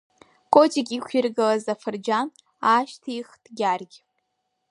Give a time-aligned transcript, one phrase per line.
[0.53, 2.27] Котик иқәиргылаз афырџьан
[2.69, 3.95] аашьҭихт Гьаргь.